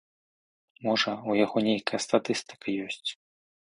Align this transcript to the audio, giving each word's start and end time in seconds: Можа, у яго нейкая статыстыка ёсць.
Можа, 0.87 1.11
у 1.31 1.35
яго 1.45 1.57
нейкая 1.67 1.99
статыстыка 2.07 2.67
ёсць. 2.87 3.09